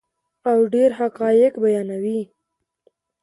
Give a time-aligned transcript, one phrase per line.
[0.49, 2.21] او ډیر حقایق بیانوي.